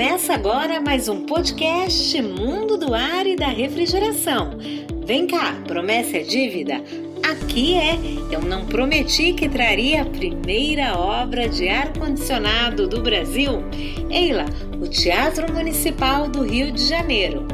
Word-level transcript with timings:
Começa 0.00 0.32
agora 0.32 0.80
mais 0.80 1.10
um 1.10 1.26
podcast 1.26 2.22
Mundo 2.22 2.78
do 2.78 2.94
Ar 2.94 3.26
e 3.26 3.36
da 3.36 3.48
Refrigeração. 3.48 4.56
Vem 5.04 5.26
cá, 5.26 5.54
promessa 5.68 6.16
é 6.16 6.22
dívida? 6.22 6.82
Aqui 7.30 7.74
é. 7.74 7.98
Eu 8.32 8.40
não 8.40 8.64
prometi 8.64 9.34
que 9.34 9.46
traria 9.46 10.00
a 10.00 10.06
primeira 10.06 10.98
obra 10.98 11.46
de 11.50 11.68
ar-condicionado 11.68 12.88
do 12.88 13.02
Brasil. 13.02 13.62
Eila, 14.08 14.46
o 14.82 14.88
Teatro 14.88 15.52
Municipal 15.52 16.30
do 16.30 16.44
Rio 16.44 16.72
de 16.72 16.82
Janeiro. 16.82 17.46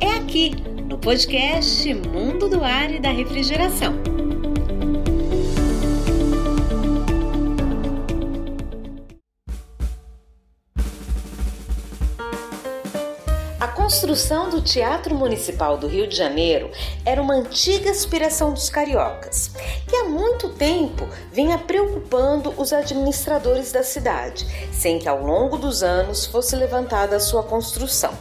É 0.00 0.16
aqui, 0.16 0.56
no 0.88 0.98
podcast 0.98 1.94
Mundo 1.94 2.48
do 2.48 2.64
Ar 2.64 2.92
e 2.92 2.98
da 2.98 3.12
Refrigeração. 3.12 4.11
Construção 13.92 14.48
do 14.48 14.62
Teatro 14.62 15.14
Municipal 15.14 15.76
do 15.76 15.86
Rio 15.86 16.06
de 16.06 16.16
Janeiro 16.16 16.70
era 17.04 17.20
uma 17.20 17.34
antiga 17.34 17.90
aspiração 17.90 18.50
dos 18.50 18.70
cariocas, 18.70 19.50
que 19.86 19.94
há 19.94 20.04
muito 20.04 20.48
tempo 20.48 21.06
vinha 21.30 21.58
preocupando 21.58 22.54
os 22.56 22.72
administradores 22.72 23.70
da 23.70 23.82
cidade, 23.82 24.46
sem 24.72 24.98
que 24.98 25.06
ao 25.06 25.22
longo 25.22 25.58
dos 25.58 25.82
anos 25.82 26.24
fosse 26.24 26.56
levantada 26.56 27.16
a 27.16 27.20
sua 27.20 27.42
construção. 27.42 28.16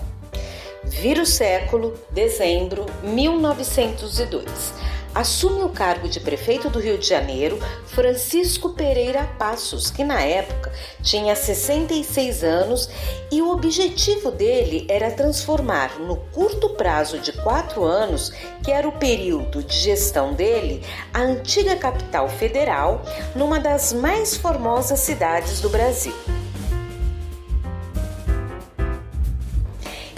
Vira 0.83 1.21
o 1.21 1.25
século, 1.25 1.97
dezembro 2.11 2.85
1902 3.01 4.90
assume 5.13 5.63
o 5.63 5.69
cargo 5.69 6.07
de 6.07 6.19
prefeito 6.19 6.69
do 6.69 6.79
Rio 6.79 6.97
de 6.97 7.07
Janeiro 7.07 7.59
Francisco 7.87 8.69
Pereira 8.69 9.23
Passos, 9.37 9.91
que 9.91 10.03
na 10.03 10.21
época 10.21 10.71
tinha 11.01 11.35
66 11.35 12.43
anos 12.43 12.89
e 13.31 13.41
o 13.41 13.51
objetivo 13.51 14.31
dele 14.31 14.85
era 14.89 15.11
transformar 15.11 15.99
no 15.99 16.15
curto 16.15 16.69
prazo 16.69 17.19
de 17.19 17.31
quatro 17.31 17.83
anos, 17.83 18.31
que 18.63 18.71
era 18.71 18.87
o 18.87 18.93
período 18.93 19.63
de 19.63 19.75
gestão 19.77 20.33
dele, 20.33 20.83
a 21.13 21.21
antiga 21.21 21.75
capital 21.75 22.29
federal 22.29 23.01
numa 23.35 23.59
das 23.59 23.93
mais 23.93 24.35
formosas 24.35 24.99
cidades 24.99 25.61
do 25.61 25.69
Brasil. 25.69 26.40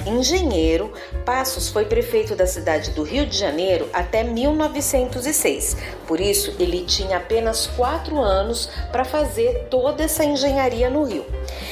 Engenheiro, 0.06 0.92
Passos 1.26 1.70
foi 1.70 1.86
prefeito 1.86 2.36
da 2.36 2.46
cidade 2.46 2.92
do 2.92 3.04
Rio 3.04 3.26
de 3.26 3.38
Janeiro 3.38 3.90
até 3.94 4.23
1906. 4.23 5.78
Por 6.06 6.20
isso, 6.20 6.54
ele 6.60 6.84
tinha 6.84 7.18
apenas 7.18 7.68
quatro 7.68 8.20
anos 8.20 8.70
para 8.92 9.06
fazer 9.06 9.68
toda 9.70 10.04
essa 10.04 10.26
engenharia 10.26 10.90
no 10.90 11.04
Rio. 11.04 11.26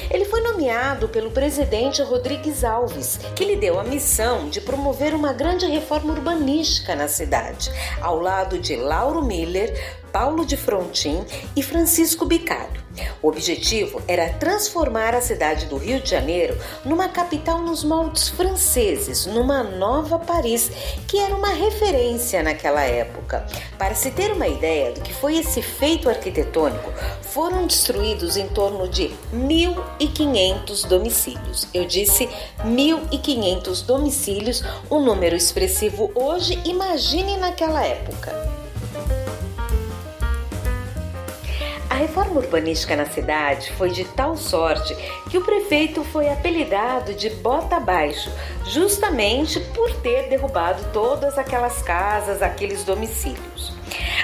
Ele 0.10 0.26
foi 0.26 0.42
nomeado 0.42 1.10
pelo 1.10 1.32
presidente 1.32 2.02
Rodrigues 2.02 2.64
Alves, 2.64 3.20
que 3.36 3.46
lhe 3.46 3.56
deu 3.56 3.80
a 3.80 3.84
missão 3.84 4.50
de 4.50 4.62
promover 4.62 5.14
uma 5.14 5.34
grande 5.34 5.66
reforma 5.66 6.14
urbanística 6.14 6.96
na 6.96 7.08
cidade, 7.08 7.72
ao 8.02 8.20
lado 8.20 8.58
de 8.58 8.76
Lauro 8.76 9.24
Miller, 9.24 10.01
Paulo 10.12 10.46
de 10.46 10.58
Frontin 10.58 11.26
e 11.56 11.64
Francisco 11.64 12.26
Bicalho. 12.26 12.82
O 13.22 13.28
objetivo 13.28 14.02
era 14.08 14.34
transformar 14.34 15.16
a 15.16 15.22
cidade 15.22 15.66
do 15.68 15.78
Rio 15.78 16.02
de 16.02 16.10
Janeiro 16.10 16.58
numa 16.84 17.08
capital 17.08 17.60
nos 17.60 17.84
moldes 17.84 18.30
franceses, 18.30 19.26
numa 19.26 19.64
nova 19.64 20.20
Paris, 20.20 20.70
que 21.08 21.18
era 21.18 21.36
uma 21.36 21.50
referência 21.50 22.44
naquela 22.44 22.84
época. 22.84 23.46
Para 23.78 23.96
se 23.96 24.12
ter 24.12 24.32
uma 24.32 24.48
ideia 24.48 24.92
do 24.92 25.02
que 25.02 25.14
foi 25.14 25.38
esse 25.38 25.62
feito 25.62 26.10
arquitetônico, 26.10 26.92
foram 27.22 27.66
destruídos 27.66 28.36
em 28.36 28.48
torno 28.48 28.88
de 28.88 29.12
1.500 29.34 30.88
domicílios. 30.88 31.68
Eu 31.74 31.86
disse 31.86 32.28
1.500 32.66 33.86
domicílios, 33.86 34.64
um 34.90 35.00
número 35.00 35.36
expressivo 35.36 36.12
hoje, 36.14 36.60
imagine 36.66 37.38
naquela 37.38 37.86
época. 37.86 38.61
Reforma 42.02 42.40
urbanística 42.40 42.96
na 42.96 43.06
cidade 43.06 43.72
foi 43.74 43.92
de 43.92 44.04
tal 44.04 44.36
sorte 44.36 44.96
que 45.30 45.38
o 45.38 45.46
prefeito 45.46 46.04
foi 46.04 46.30
apelidado 46.30 47.14
de 47.14 47.30
Bota 47.30 47.76
Abaixo, 47.76 48.32
justamente 48.66 49.60
por 49.60 49.94
ter 49.98 50.28
derrubado 50.28 50.84
todas 50.92 51.38
aquelas 51.38 51.84
casas, 51.84 52.42
aqueles 52.42 52.84
domicílios. 52.84 53.72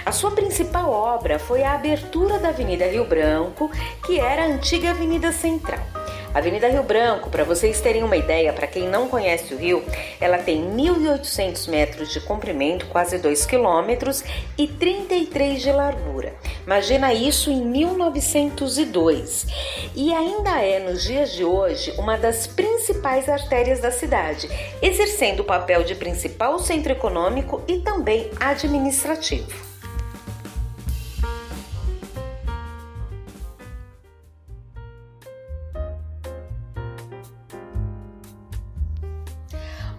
A 0.03 0.11
sua 0.11 0.31
principal 0.31 0.89
obra 0.89 1.37
foi 1.37 1.63
a 1.63 1.73
abertura 1.73 2.39
da 2.39 2.49
Avenida 2.49 2.87
Rio 2.87 3.05
Branco, 3.05 3.69
que 4.05 4.19
era 4.19 4.43
a 4.43 4.47
antiga 4.47 4.89
Avenida 4.89 5.31
Central. 5.31 5.96
Avenida 6.37 6.67
Rio 6.67 6.83
Branco, 6.83 7.31
para 7.31 7.43
vocês 7.43 7.81
terem 7.81 8.03
uma 8.03 8.15
ideia, 8.15 8.53
para 8.53 8.67
quem 8.67 8.87
não 8.87 9.09
conhece 9.09 9.55
o 9.55 9.57
Rio, 9.57 9.83
ela 10.21 10.37
tem 10.37 10.63
1.800 10.69 11.67
metros 11.67 12.13
de 12.13 12.19
comprimento, 12.19 12.85
quase 12.85 13.17
2 13.17 13.43
quilômetros, 13.47 14.23
e 14.55 14.67
33 14.67 15.59
de 15.59 15.71
largura. 15.71 16.35
Imagina 16.63 17.11
isso 17.11 17.49
em 17.49 17.65
1902. 17.65 19.47
E 19.95 20.13
ainda 20.13 20.61
é, 20.61 20.79
nos 20.79 21.01
dias 21.01 21.31
de 21.31 21.43
hoje, 21.43 21.91
uma 21.97 22.15
das 22.15 22.45
principais 22.45 23.27
artérias 23.27 23.79
da 23.79 23.89
cidade, 23.89 24.47
exercendo 24.79 25.39
o 25.39 25.43
papel 25.43 25.83
de 25.83 25.95
principal 25.95 26.59
centro 26.59 26.91
econômico 26.91 27.63
e 27.67 27.79
também 27.79 28.29
administrativo. 28.39 29.66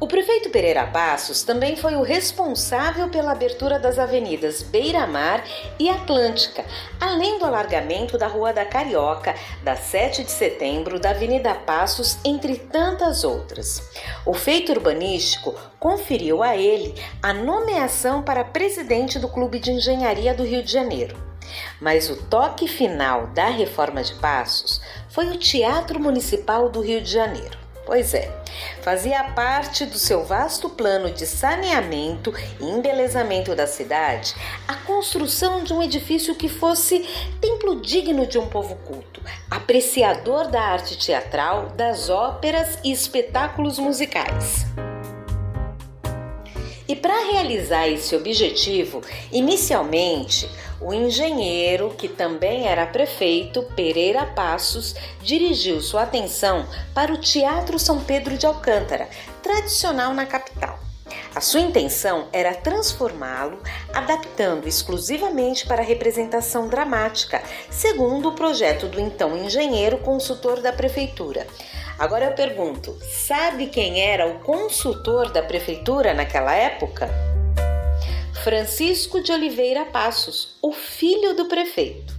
O 0.00 0.06
prefeito 0.06 0.48
Pereira 0.50 0.86
Passos 0.86 1.42
também 1.42 1.74
foi 1.74 1.96
o 1.96 2.02
responsável 2.02 3.08
pela 3.08 3.32
abertura 3.32 3.80
das 3.80 3.98
avenidas 3.98 4.62
Beira-Mar 4.62 5.42
e 5.76 5.88
Atlântica, 5.88 6.64
além 7.00 7.36
do 7.36 7.44
alargamento 7.44 8.16
da 8.16 8.28
Rua 8.28 8.52
da 8.52 8.64
Carioca, 8.64 9.34
da 9.64 9.74
7 9.74 10.22
de 10.22 10.30
setembro, 10.30 11.00
da 11.00 11.10
Avenida 11.10 11.52
Passos, 11.52 12.16
entre 12.24 12.54
tantas 12.56 13.24
outras. 13.24 13.90
O 14.24 14.34
feito 14.34 14.70
urbanístico 14.70 15.52
conferiu 15.80 16.44
a 16.44 16.56
ele 16.56 16.94
a 17.20 17.32
nomeação 17.32 18.22
para 18.22 18.44
presidente 18.44 19.18
do 19.18 19.28
Clube 19.28 19.58
de 19.58 19.72
Engenharia 19.72 20.32
do 20.32 20.44
Rio 20.44 20.62
de 20.62 20.70
Janeiro. 20.72 21.16
Mas 21.80 22.08
o 22.08 22.22
toque 22.28 22.68
final 22.68 23.26
da 23.28 23.48
reforma 23.48 24.04
de 24.04 24.14
Passos 24.14 24.80
foi 25.08 25.26
o 25.26 25.36
Teatro 25.36 25.98
Municipal 25.98 26.68
do 26.68 26.80
Rio 26.80 27.00
de 27.00 27.10
Janeiro. 27.10 27.67
Pois 27.88 28.12
é, 28.12 28.30
fazia 28.82 29.24
parte 29.24 29.86
do 29.86 29.98
seu 29.98 30.22
vasto 30.22 30.68
plano 30.68 31.10
de 31.10 31.26
saneamento 31.26 32.34
e 32.60 32.64
embelezamento 32.66 33.54
da 33.54 33.66
cidade 33.66 34.34
a 34.68 34.74
construção 34.74 35.64
de 35.64 35.72
um 35.72 35.82
edifício 35.82 36.34
que 36.34 36.50
fosse 36.50 37.08
templo 37.40 37.80
digno 37.80 38.26
de 38.26 38.38
um 38.38 38.46
povo 38.46 38.76
culto, 38.84 39.22
apreciador 39.50 40.48
da 40.48 40.60
arte 40.60 40.98
teatral, 40.98 41.70
das 41.76 42.10
óperas 42.10 42.78
e 42.84 42.92
espetáculos 42.92 43.78
musicais. 43.78 44.66
E 46.88 46.96
para 46.96 47.30
realizar 47.30 47.86
esse 47.86 48.16
objetivo, 48.16 49.02
inicialmente, 49.30 50.48
o 50.80 50.94
engenheiro, 50.94 51.90
que 51.90 52.08
também 52.08 52.66
era 52.66 52.86
prefeito, 52.86 53.62
Pereira 53.76 54.24
Passos, 54.24 54.94
dirigiu 55.20 55.82
sua 55.82 56.04
atenção 56.04 56.66
para 56.94 57.12
o 57.12 57.20
Teatro 57.20 57.78
São 57.78 58.02
Pedro 58.02 58.38
de 58.38 58.46
Alcântara, 58.46 59.06
tradicional 59.42 60.14
na 60.14 60.24
capital. 60.24 60.78
A 61.34 61.42
sua 61.42 61.60
intenção 61.60 62.28
era 62.32 62.54
transformá-lo, 62.54 63.62
adaptando 63.92 64.66
exclusivamente 64.66 65.66
para 65.66 65.82
a 65.82 65.84
representação 65.84 66.68
dramática, 66.68 67.42
segundo 67.70 68.30
o 68.30 68.34
projeto 68.34 68.86
do 68.86 68.98
então 68.98 69.36
engenheiro 69.36 69.98
consultor 69.98 70.60
da 70.62 70.72
prefeitura. 70.72 71.46
Agora 71.98 72.26
eu 72.26 72.32
pergunto: 72.32 72.96
sabe 73.02 73.66
quem 73.66 74.00
era 74.00 74.26
o 74.26 74.38
consultor 74.40 75.32
da 75.32 75.42
prefeitura 75.42 76.14
naquela 76.14 76.54
época? 76.54 77.08
Francisco 78.44 79.20
de 79.20 79.32
Oliveira 79.32 79.84
Passos, 79.86 80.56
o 80.62 80.72
filho 80.72 81.34
do 81.34 81.46
prefeito. 81.46 82.17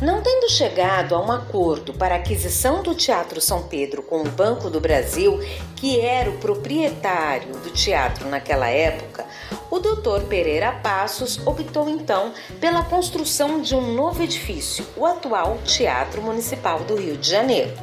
Não 0.00 0.22
tendo 0.22 0.48
chegado 0.48 1.16
a 1.16 1.20
um 1.20 1.32
acordo 1.32 1.92
para 1.92 2.14
a 2.14 2.18
aquisição 2.18 2.84
do 2.84 2.94
Teatro 2.94 3.40
São 3.40 3.64
Pedro 3.64 4.00
com 4.00 4.20
o 4.22 4.30
Banco 4.30 4.70
do 4.70 4.80
Brasil, 4.80 5.40
que 5.74 5.98
era 5.98 6.30
o 6.30 6.38
proprietário 6.38 7.52
do 7.54 7.70
teatro 7.70 8.28
naquela 8.28 8.68
época, 8.68 9.26
o 9.68 9.80
Dr. 9.80 10.24
Pereira 10.28 10.70
Passos 10.70 11.44
optou 11.44 11.88
então 11.88 12.32
pela 12.60 12.84
construção 12.84 13.60
de 13.60 13.74
um 13.74 13.92
novo 13.92 14.22
edifício, 14.22 14.86
o 14.96 15.04
atual 15.04 15.58
Teatro 15.64 16.22
Municipal 16.22 16.78
do 16.84 16.94
Rio 16.94 17.16
de 17.16 17.28
Janeiro. 17.28 17.76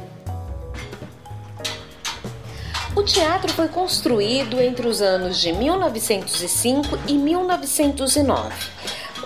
O 2.94 3.02
teatro 3.02 3.52
foi 3.52 3.68
construído 3.68 4.58
entre 4.58 4.88
os 4.88 5.02
anos 5.02 5.38
de 5.38 5.52
1905 5.52 6.98
e 7.06 7.12
1909 7.12 8.54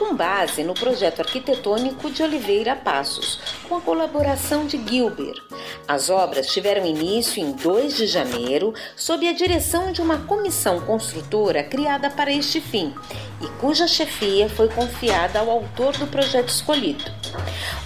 com 0.00 0.16
base 0.16 0.64
no 0.64 0.72
projeto 0.72 1.20
arquitetônico 1.20 2.10
de 2.10 2.22
Oliveira 2.22 2.74
Passos, 2.74 3.38
com 3.68 3.76
a 3.76 3.80
colaboração 3.82 4.64
de 4.64 4.78
Gilbert. 4.78 5.42
As 5.86 6.08
obras 6.08 6.46
tiveram 6.46 6.86
início 6.86 7.38
em 7.38 7.52
2 7.52 7.98
de 7.98 8.06
janeiro, 8.06 8.72
sob 8.96 9.28
a 9.28 9.34
direção 9.34 9.92
de 9.92 10.00
uma 10.00 10.20
comissão 10.20 10.80
construtora 10.80 11.62
criada 11.62 12.08
para 12.08 12.32
este 12.32 12.62
fim 12.62 12.94
e 13.42 13.46
cuja 13.60 13.86
chefia 13.86 14.48
foi 14.48 14.68
confiada 14.68 15.38
ao 15.38 15.50
autor 15.50 15.94
do 15.98 16.06
projeto 16.06 16.48
escolhido. 16.48 17.04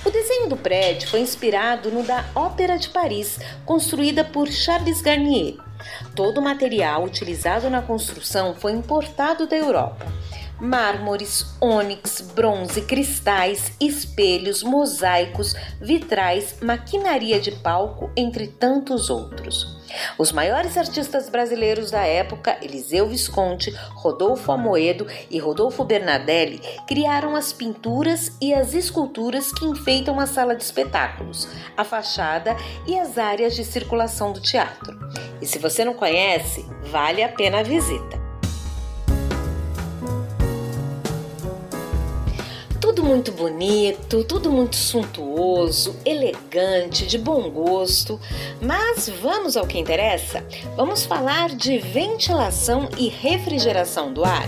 O 0.05 0.11
desenho 0.11 0.49
do 0.49 0.57
prédio 0.57 1.09
foi 1.09 1.19
inspirado 1.19 1.91
no 1.91 2.05
da 2.05 2.25
Ópera 2.33 2.79
de 2.79 2.91
Paris, 2.91 3.41
construída 3.67 4.23
por 4.23 4.47
Charles 4.47 5.03
Garnier. 5.03 5.57
Todo 6.15 6.39
o 6.39 6.45
material 6.45 7.03
utilizado 7.03 7.69
na 7.69 7.83
construção 7.83 8.55
foi 8.55 8.71
importado 8.71 9.49
da 9.49 9.57
Europa 9.57 10.07
mármores, 10.61 11.47
ônix, 11.61 12.21
bronze, 12.21 12.83
cristais, 12.83 13.73
espelhos, 13.81 14.63
mosaicos, 14.63 15.55
vitrais, 15.81 16.57
maquinaria 16.61 17.41
de 17.41 17.53
palco, 17.53 18.11
entre 18.17 18.47
tantos 18.47 19.11
outros. 19.11 19.75
Os 20.19 20.33
maiores 20.33 20.77
artistas 20.77 21.29
brasileiros 21.29 21.91
da 21.91 22.05
época, 22.05 22.59
Eliseu 22.63 23.09
Visconti, 23.09 23.71
Rodolfo 23.95 24.51
Amoedo 24.51 25.07
e 25.31 25.39
Rodolfo 25.39 25.85
Bernadelli, 25.85 26.61
criaram 26.87 27.37
as 27.37 27.53
pinturas 27.53 28.33
e 28.41 28.53
as 28.53 28.75
esculturas 28.75 29.53
que 29.53 29.65
enfeitam 29.65 30.19
a 30.19 30.27
sala 30.27 30.57
de 30.57 30.65
espetáculos, 30.65 31.49
a 31.77 31.85
fachada 31.85 32.57
e 32.87 32.99
as 32.99 33.19
áreas 33.19 33.55
de 33.55 33.65
circulação 33.65 34.33
do 34.33 34.41
teatro. 34.41 34.99
E 35.41 35.47
se 35.47 35.59
você 35.59 35.85
não 35.85 35.95
conhece, 35.95 36.65
vale 36.91 37.23
a 37.23 37.29
pena 37.29 37.61
a 37.61 37.63
visita. 37.63 38.24
Tudo 42.85 43.03
muito 43.03 43.33
bonito, 43.33 44.25
tudo 44.25 44.53
muito 44.53 44.77
suntuoso, 44.77 45.97
elegante, 46.05 47.07
de 47.07 47.17
bom 47.17 47.49
gosto. 47.49 48.21
Mas 48.61 49.09
vamos 49.09 49.57
ao 49.57 49.67
que 49.67 49.79
interessa? 49.79 50.47
Vamos 50.77 51.07
falar 51.07 51.49
de 51.49 51.79
ventilação 51.79 52.87
e 52.99 53.09
refrigeração 53.09 54.13
do 54.13 54.23
ar. 54.23 54.47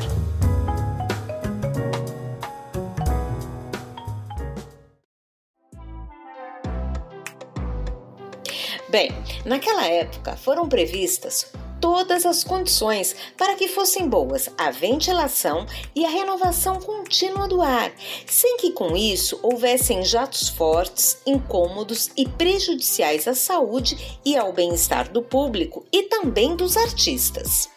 Bem, 8.90 9.12
naquela 9.46 9.86
época 9.86 10.36
foram 10.36 10.68
previstas 10.68 11.50
todas 11.80 12.26
as 12.26 12.42
condições 12.42 13.14
para 13.36 13.54
que 13.54 13.68
fossem 13.68 14.08
boas 14.08 14.48
a 14.56 14.70
ventilação 14.70 15.66
e 15.94 16.04
a 16.04 16.08
renovação 16.08 16.80
contínua 16.80 17.48
do 17.48 17.62
ar, 17.62 17.92
sem 18.26 18.56
que 18.58 18.72
com 18.72 18.96
isso 18.96 19.38
houvessem 19.42 20.04
jatos 20.04 20.48
fortes, 20.48 21.18
incômodos 21.26 22.10
e 22.16 22.28
prejudiciais 22.28 23.26
à 23.28 23.34
saúde 23.34 24.18
e 24.24 24.36
ao 24.36 24.52
bem-estar 24.52 25.10
do 25.10 25.22
público 25.22 25.84
e 25.92 26.04
também 26.04 26.56
dos 26.56 26.76
artistas. 26.76 27.68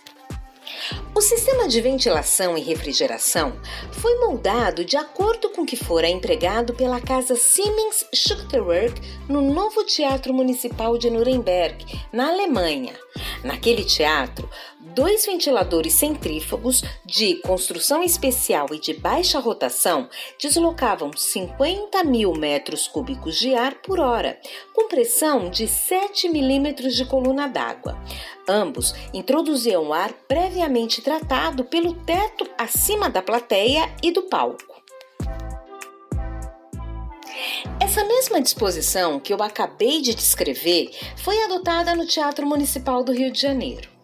O 1.20 1.22
sistema 1.22 1.68
de 1.68 1.82
ventilação 1.82 2.58
e 2.58 2.62
refrigeração 2.62 3.60
foi 3.92 4.16
moldado 4.20 4.86
de 4.86 4.96
acordo 4.96 5.50
com 5.50 5.64
o 5.64 5.66
que 5.66 5.76
fora 5.76 6.08
empregado 6.08 6.74
pela 6.74 7.02
casa 7.02 7.36
Siemens 7.36 8.06
Schuchterwerk 8.16 9.02
no 9.28 9.42
novo 9.42 9.84
Teatro 9.84 10.34
Municipal 10.34 10.98
de 10.98 11.10
Nuremberg, 11.10 11.86
na 12.14 12.30
Alemanha. 12.30 12.94
Naquele 13.44 13.84
teatro, 13.84 14.50
dois 14.80 15.26
ventiladores 15.26 15.94
centrífugos 15.94 16.84
de 17.06 17.36
construção 17.42 18.02
especial 18.02 18.68
e 18.72 18.80
de 18.80 18.94
baixa 18.94 19.40
rotação 19.40 20.10
deslocavam 20.42 21.12
50 21.16 22.02
mil 22.06 22.34
metros 22.34 22.88
cúbicos 22.88 23.38
de 23.38 23.54
ar 23.54 23.76
por 23.82 24.00
hora, 24.00 24.40
com 24.74 24.88
pressão 24.88 25.50
de 25.50 25.68
7 25.68 26.30
milímetros 26.30 26.96
de 26.96 27.04
coluna 27.04 27.48
d'água. 27.48 28.02
Ambos 28.48 28.96
introduziam 29.14 29.94
ar 29.94 30.12
previamente 30.28 31.02
tratado 31.10 31.66
pelo 31.66 31.96
teto 31.96 32.48
acima 32.56 33.10
da 33.10 33.20
plateia 33.20 33.92
e 34.04 34.12
do 34.12 34.22
palco. 34.30 34.80
Essa 37.80 38.04
mesma 38.04 38.40
disposição 38.40 39.20
que 39.20 39.34
eu 39.34 39.42
acabei 39.42 40.04
de 40.04 40.14
descrever 40.14 40.92
foi 41.18 41.42
adotada 41.46 41.96
no 41.96 42.06
Teatro 42.06 42.46
Municipal 42.46 43.04
do 43.04 43.12
Rio 43.12 43.32
de 43.32 43.42
Janeiro. 43.42 43.99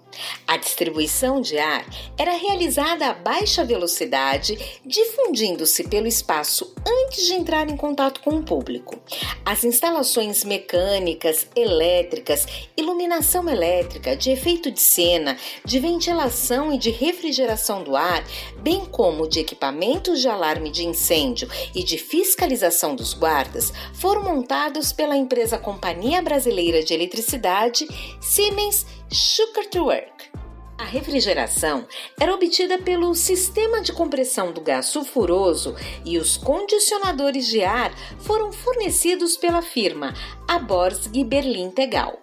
A 0.47 0.57
distribuição 0.57 1.41
de 1.41 1.57
ar 1.57 1.85
era 2.17 2.33
realizada 2.33 3.07
a 3.07 3.13
baixa 3.13 3.63
velocidade, 3.63 4.57
difundindo-se 4.85 5.83
pelo 5.85 6.07
espaço 6.07 6.73
antes 6.85 7.25
de 7.25 7.33
entrar 7.33 7.69
em 7.69 7.77
contato 7.77 8.21
com 8.21 8.37
o 8.37 8.43
público. 8.43 8.99
As 9.43 9.63
instalações 9.63 10.43
mecânicas, 10.43 11.47
elétricas, 11.55 12.45
iluminação 12.77 13.49
elétrica, 13.49 14.15
de 14.15 14.31
efeito 14.31 14.71
de 14.71 14.79
cena, 14.79 15.37
de 15.63 15.79
ventilação 15.79 16.71
e 16.71 16.77
de 16.77 16.91
refrigeração 16.91 17.83
do 17.83 17.95
ar, 17.95 18.23
bem 18.57 18.85
como 18.85 19.27
de 19.27 19.39
equipamentos 19.39 20.21
de 20.21 20.27
alarme 20.27 20.69
de 20.69 20.85
incêndio 20.85 21.49
e 21.73 21.83
de 21.83 21.97
fiscalização 21.97 22.95
dos 22.95 23.13
guardas, 23.13 23.71
foram 23.93 24.23
montados 24.23 24.91
pela 24.91 25.17
empresa 25.17 25.57
Companhia 25.57 26.21
Brasileira 26.21 26.83
de 26.83 26.93
Eletricidade 26.93 27.87
Siemens 28.21 28.85
Schuckertwerk. 29.11 30.31
A 30.77 30.83
refrigeração 30.83 31.87
era 32.19 32.33
obtida 32.33 32.77
pelo 32.77 33.13
sistema 33.13 33.79
de 33.79 33.93
compressão 33.93 34.51
do 34.51 34.59
gás 34.59 34.87
sulfuroso 34.87 35.75
e 36.03 36.17
os 36.17 36.35
condicionadores 36.35 37.47
de 37.47 37.63
ar 37.63 37.93
foram 38.19 38.51
fornecidos 38.51 39.37
pela 39.37 39.61
firma 39.61 40.13
Aborsg 40.47 41.23
Berlin 41.23 41.69
Tegal. 41.69 42.19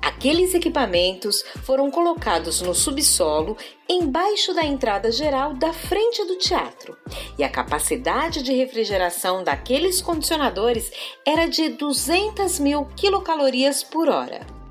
Aqueles 0.00 0.54
equipamentos 0.54 1.42
foram 1.64 1.90
colocados 1.90 2.62
no 2.62 2.74
subsolo, 2.74 3.56
embaixo 3.88 4.54
da 4.54 4.64
entrada 4.64 5.10
geral 5.10 5.54
da 5.54 5.72
frente 5.72 6.24
do 6.24 6.36
teatro, 6.36 6.96
e 7.36 7.42
a 7.42 7.48
capacidade 7.48 8.42
de 8.42 8.52
refrigeração 8.52 9.42
daqueles 9.42 10.00
condicionadores 10.00 10.90
era 11.26 11.46
de 11.46 11.70
200 11.70 12.58
mil 12.58 12.86
quilocalorias 12.96 13.82
por 13.82 14.08
hora. 14.08 14.61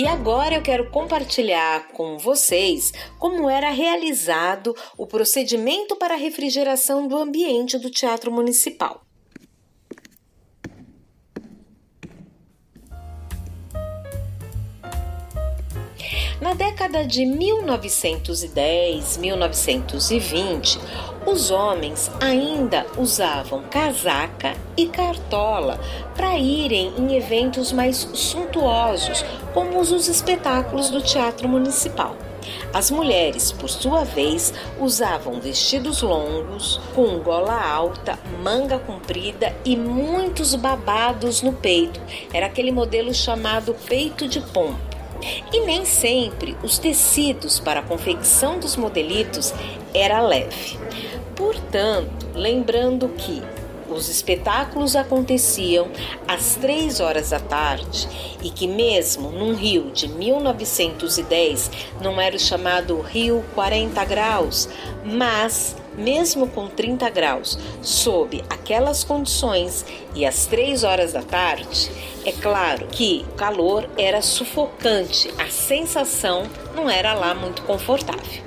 E 0.00 0.06
agora 0.06 0.54
eu 0.54 0.62
quero 0.62 0.88
compartilhar 0.90 1.88
com 1.88 2.16
vocês 2.16 2.90
como 3.18 3.50
era 3.50 3.68
realizado 3.68 4.74
o 4.96 5.06
procedimento 5.06 5.94
para 5.94 6.14
a 6.14 6.16
refrigeração 6.16 7.06
do 7.06 7.18
ambiente 7.18 7.78
do 7.78 7.90
Teatro 7.90 8.32
Municipal. 8.32 9.02
Na 16.40 16.54
década 16.54 17.04
de 17.04 17.26
1910, 17.26 19.18
1920, 19.18 20.80
os 21.26 21.50
homens 21.50 22.10
ainda 22.18 22.86
usavam 22.96 23.62
casaca 23.64 24.54
e 24.74 24.86
cartola 24.86 25.78
para 26.16 26.38
irem 26.38 26.94
em 26.96 27.14
eventos 27.14 27.72
mais 27.72 28.08
suntuosos, 28.14 29.22
como 29.52 29.78
os 29.78 30.08
espetáculos 30.08 30.88
do 30.88 31.02
Teatro 31.02 31.46
Municipal. 31.46 32.16
As 32.72 32.90
mulheres, 32.90 33.52
por 33.52 33.68
sua 33.68 34.04
vez, 34.04 34.54
usavam 34.80 35.42
vestidos 35.42 36.00
longos, 36.00 36.80
com 36.94 37.18
gola 37.18 37.62
alta, 37.62 38.18
manga 38.42 38.78
comprida 38.78 39.54
e 39.62 39.76
muitos 39.76 40.54
babados 40.54 41.42
no 41.42 41.52
peito. 41.52 42.00
Era 42.32 42.46
aquele 42.46 42.72
modelo 42.72 43.12
chamado 43.12 43.76
peito 43.86 44.26
de 44.26 44.40
pompa. 44.40 44.89
E 45.52 45.60
nem 45.60 45.84
sempre 45.84 46.56
os 46.62 46.78
tecidos 46.78 47.58
para 47.60 47.80
a 47.80 47.82
confecção 47.82 48.58
dos 48.58 48.76
modelitos 48.76 49.52
era 49.94 50.20
leve. 50.20 50.78
Portanto, 51.36 52.26
lembrando 52.34 53.08
que 53.08 53.42
os 53.90 54.08
espetáculos 54.08 54.94
aconteciam 54.94 55.88
às 56.26 56.54
três 56.54 57.00
horas 57.00 57.30
da 57.30 57.40
tarde 57.40 58.08
e 58.42 58.50
que, 58.50 58.66
mesmo 58.66 59.30
num 59.30 59.54
rio 59.54 59.90
de 59.90 60.06
1910, 60.08 61.70
não 62.00 62.20
era 62.20 62.36
o 62.36 62.38
chamado 62.38 63.00
Rio 63.00 63.44
40 63.54 64.04
Graus, 64.04 64.68
mas 65.04 65.76
mesmo 65.96 66.48
com 66.48 66.68
30 66.68 67.08
graus, 67.10 67.58
sob 67.82 68.42
aquelas 68.48 69.04
condições 69.04 69.84
e 70.14 70.24
às 70.24 70.46
3 70.46 70.84
horas 70.84 71.12
da 71.12 71.22
tarde, 71.22 71.90
é 72.24 72.32
claro 72.32 72.86
que 72.88 73.24
o 73.30 73.34
calor 73.34 73.88
era 73.96 74.20
sufocante, 74.20 75.32
a 75.38 75.48
sensação 75.48 76.44
não 76.74 76.88
era 76.88 77.14
lá 77.14 77.34
muito 77.34 77.62
confortável. 77.62 78.42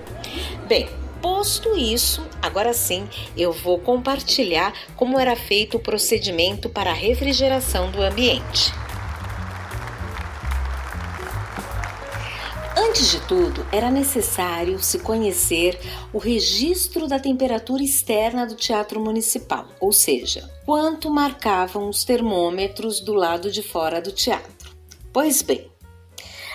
Bem, 0.68 0.88
posto 1.22 1.78
isso, 1.78 2.26
agora 2.42 2.74
sim 2.74 3.08
eu 3.36 3.52
vou 3.52 3.80
compartilhar 3.80 4.74
como 4.96 5.20
era 5.20 5.36
feito 5.36 5.78
o 5.78 5.80
procedimento 5.80 6.70
para 6.70 6.92
a 6.92 6.94
refrigeração 6.94 7.92
do 7.92 8.02
ambiente. 8.02 8.83
Antes 12.94 13.10
de 13.10 13.22
tudo, 13.22 13.66
era 13.72 13.90
necessário 13.90 14.78
se 14.78 15.00
conhecer 15.00 15.80
o 16.14 16.20
registro 16.20 17.08
da 17.08 17.20
temperatura 17.20 17.82
externa 17.82 18.46
do 18.46 18.54
Teatro 18.54 19.00
Municipal, 19.00 19.68
ou 19.80 19.92
seja, 19.92 20.48
quanto 20.64 21.10
marcavam 21.10 21.90
os 21.90 22.04
termômetros 22.04 23.00
do 23.00 23.16
lado 23.16 23.52
de 23.52 23.64
fora 23.64 24.00
do 24.00 24.12
teatro. 24.12 24.78
Pois 25.12 25.42
bem, 25.42 25.72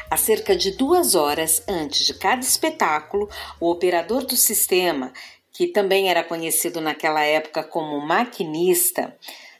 a 0.09 0.17
cerca 0.17 0.55
de 0.55 0.71
duas 0.71 1.17
horas 1.17 1.61
antes 1.67 2.07
de 2.07 2.15
cada 2.15 2.41
espetáculo, 2.41 3.29
o 3.59 3.69
operador 3.69 4.25
do 4.25 4.37
sistema, 4.37 5.13
que 5.53 5.67
também 5.67 6.09
era 6.09 6.23
conhecido 6.23 6.81
naquela 6.81 7.25
época 7.25 7.65
como 7.65 8.01
maquinista, 8.01 9.13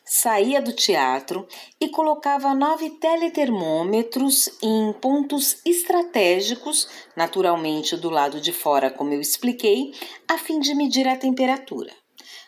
saía 0.09 0.61
do 0.61 0.73
teatro 0.73 1.47
e 1.81 1.89
colocava 1.89 2.55
nove 2.55 2.91
teletermômetros 2.91 4.49
em 4.63 4.93
pontos 4.95 5.59
estratégicos, 5.65 6.89
naturalmente 7.15 7.97
do 7.97 8.09
lado 8.09 8.41
de 8.41 8.53
fora, 8.53 8.91
como 8.91 9.13
eu 9.13 9.21
expliquei, 9.21 9.93
a 10.27 10.39
fim 10.39 10.59
de 10.59 10.75
medir 10.75 11.07
a 11.07 11.17
temperatura. 11.17 11.93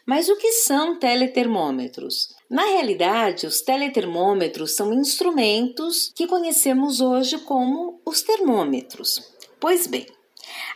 Mas 0.06 0.28
o 0.28 0.36
que 0.36 0.52
são 0.52 0.98
teletermômetros? 0.98 2.34
Na 2.50 2.64
realidade, 2.64 3.46
os 3.46 3.60
teletermômetros 3.60 4.74
são 4.74 4.92
instrumentos 4.92 6.10
que 6.16 6.26
conhecemos 6.26 7.00
hoje 7.00 7.38
como 7.38 8.00
os 8.04 8.22
termômetros. 8.22 9.22
Pois 9.60 9.86
bem, 9.86 10.06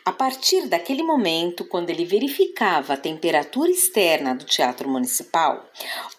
a 0.06 0.12
partir 0.12 0.68
daquele 0.68 1.02
momento, 1.02 1.64
quando 1.64 1.88
ele 1.88 2.04
verificava 2.04 2.92
a 2.92 2.96
temperatura 2.96 3.70
externa 3.70 4.34
do 4.34 4.44
Teatro 4.44 4.87
Municipal, 4.87 5.64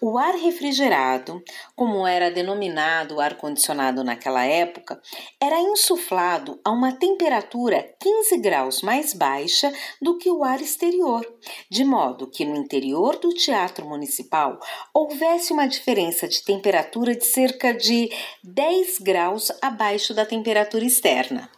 o 0.00 0.18
ar 0.18 0.34
refrigerado, 0.34 1.40
como 1.76 2.04
era 2.04 2.28
denominado 2.28 3.14
o 3.14 3.20
ar-condicionado 3.20 4.02
naquela 4.02 4.44
época, 4.44 5.00
era 5.40 5.60
insuflado 5.60 6.58
a 6.64 6.72
uma 6.72 6.92
temperatura 6.96 7.94
15 8.00 8.38
graus 8.38 8.82
mais 8.82 9.14
baixa 9.14 9.72
do 10.02 10.18
que 10.18 10.32
o 10.32 10.42
ar 10.42 10.60
exterior, 10.60 11.24
de 11.70 11.84
modo 11.84 12.28
que 12.28 12.44
no 12.44 12.56
interior 12.56 13.16
do 13.20 13.28
Teatro 13.28 13.86
Municipal 13.88 14.58
houvesse 14.92 15.52
uma 15.52 15.68
diferença 15.68 16.26
de 16.26 16.42
temperatura 16.42 17.14
de 17.14 17.24
cerca 17.24 17.72
de 17.72 18.10
10 18.42 18.98
graus 18.98 19.52
abaixo 19.62 20.12
da 20.12 20.26
temperatura 20.26 20.84
externa. 20.84 21.48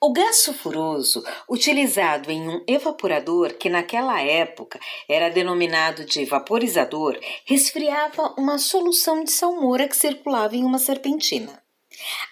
O 0.00 0.12
gás 0.12 0.36
sulfuroso, 0.36 1.24
utilizado 1.48 2.30
em 2.30 2.48
um 2.48 2.62
evaporador 2.66 3.54
que 3.54 3.68
naquela 3.68 4.20
época 4.20 4.78
era 5.08 5.28
denominado 5.28 6.04
de 6.04 6.24
vaporizador, 6.24 7.18
resfriava 7.44 8.34
uma 8.38 8.58
solução 8.58 9.24
de 9.24 9.30
salmoura 9.30 9.88
que 9.88 9.96
circulava 9.96 10.56
em 10.56 10.64
uma 10.64 10.78
serpentina. 10.78 11.62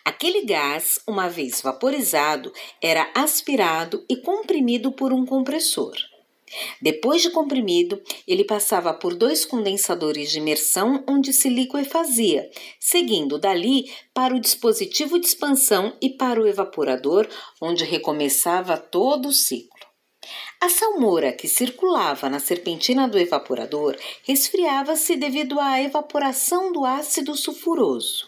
Aquele 0.05 0.45
gás, 0.45 1.01
uma 1.07 1.29
vez 1.29 1.61
vaporizado, 1.61 2.53
era 2.81 3.11
aspirado 3.15 4.05
e 4.09 4.17
comprimido 4.17 4.93
por 4.93 5.13
um 5.13 5.27
compressor. 5.27 5.95
Depois 6.81 7.23
de 7.23 7.31
comprimido, 7.31 8.01
ele 8.27 8.45
passava 8.45 8.95
por 8.95 9.15
dois 9.15 9.45
condensadores 9.45 10.31
de 10.31 10.39
imersão 10.39 11.05
onde 11.09 11.33
se 11.33 11.49
liquefazia, 11.49 12.49
seguindo 12.79 13.39
dali 13.39 13.91
para 14.15 14.35
o 14.35 14.41
dispositivo 14.41 15.19
de 15.19 15.27
expansão 15.27 15.97
e 16.01 16.11
para 16.11 16.41
o 16.41 16.47
evaporador, 16.47 17.29
onde 17.61 17.85
recomeçava 17.85 18.77
todo 18.77 19.29
o 19.29 19.33
ciclo. 19.33 19.77
A 20.61 20.69
salmoura 20.69 21.33
que 21.33 21.47
circulava 21.47 22.29
na 22.29 22.41
serpentina 22.41 23.07
do 23.07 23.19
evaporador 23.19 23.97
resfriava-se 24.25 25.17
devido 25.17 25.61
à 25.61 25.81
evaporação 25.81 26.73
do 26.73 26.85
ácido 26.85 27.37
sulfuroso. 27.37 28.27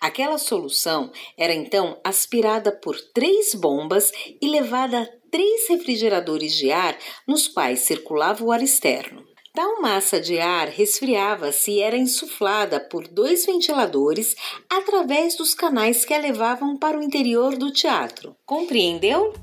Aquela 0.00 0.38
solução 0.38 1.12
era 1.36 1.52
então 1.52 1.98
aspirada 2.02 2.72
por 2.72 3.00
três 3.12 3.54
bombas 3.54 4.10
e 4.40 4.48
levada 4.48 5.19
três 5.30 5.68
refrigeradores 5.68 6.54
de 6.54 6.70
ar 6.70 6.96
nos 7.26 7.48
quais 7.48 7.80
circulava 7.80 8.44
o 8.44 8.52
ar 8.52 8.62
externo. 8.62 9.24
Tal 9.52 9.80
massa 9.80 10.20
de 10.20 10.38
ar 10.38 10.68
resfriava-se 10.68 11.72
e 11.72 11.80
era 11.80 11.96
insuflada 11.96 12.78
por 12.78 13.08
dois 13.08 13.44
ventiladores 13.44 14.36
através 14.68 15.36
dos 15.36 15.54
canais 15.54 16.04
que 16.04 16.14
a 16.14 16.18
levavam 16.18 16.76
para 16.76 16.98
o 16.98 17.02
interior 17.02 17.56
do 17.56 17.72
teatro. 17.72 18.36
Compreendeu? 18.46 19.34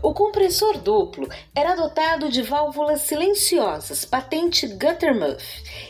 O 0.00 0.14
compressor 0.14 0.78
duplo 0.78 1.28
era 1.52 1.74
dotado 1.74 2.30
de 2.30 2.40
válvulas 2.40 3.00
silenciosas 3.00 4.04
patente 4.04 4.64
Guttermuff 4.68 5.44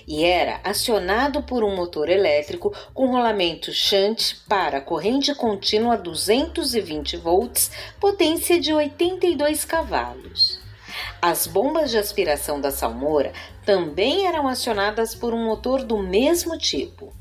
e 0.06 0.24
era 0.24 0.60
acionado 0.64 1.42
por 1.42 1.62
um 1.62 1.76
motor 1.76 2.08
elétrico 2.08 2.74
com 2.94 3.10
rolamento 3.10 3.70
shunt 3.70 4.36
para 4.48 4.80
corrente 4.80 5.34
contínua 5.34 5.94
220 5.94 7.18
volts, 7.18 7.70
potência 8.00 8.58
de 8.58 8.72
82 8.72 9.66
cavalos. 9.66 10.58
As 11.20 11.46
bombas 11.46 11.90
de 11.90 11.98
aspiração 11.98 12.60
da 12.60 12.70
salmoura 12.70 13.32
também 13.64 14.26
eram 14.26 14.48
acionadas 14.48 15.14
por 15.14 15.34
um 15.34 15.44
motor 15.44 15.84
do 15.84 15.98
mesmo 15.98 16.56
tipo. 16.56 17.12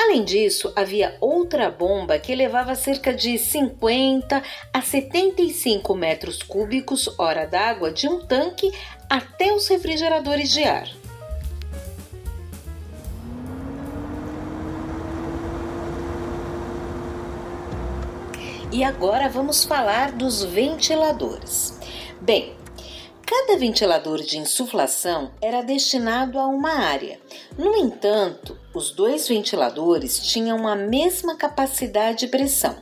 Além 0.00 0.24
disso, 0.24 0.72
havia 0.76 1.16
outra 1.20 1.70
bomba 1.70 2.18
que 2.18 2.34
levava 2.34 2.74
cerca 2.76 3.12
de 3.12 3.36
50 3.36 4.42
a 4.72 4.80
75 4.80 5.94
metros 5.94 6.42
cúbicos 6.42 7.08
hora 7.18 7.44
d'água 7.44 7.90
de 7.90 8.06
um 8.06 8.24
tanque 8.24 8.72
até 9.10 9.52
os 9.52 9.66
refrigeradores 9.66 10.52
de 10.52 10.62
ar. 10.62 10.88
E 18.70 18.84
agora 18.84 19.28
vamos 19.28 19.64
falar 19.64 20.12
dos 20.12 20.44
ventiladores. 20.44 21.76
Bem, 22.20 22.54
Cada 23.28 23.58
ventilador 23.58 24.22
de 24.22 24.38
insuflação 24.38 25.32
era 25.42 25.60
destinado 25.60 26.38
a 26.38 26.46
uma 26.46 26.72
área. 26.72 27.20
No 27.58 27.76
entanto, 27.76 28.58
os 28.74 28.90
dois 28.90 29.28
ventiladores 29.28 30.18
tinham 30.18 30.66
a 30.66 30.74
mesma 30.74 31.36
capacidade 31.36 32.20
de 32.20 32.28
pressão. 32.28 32.78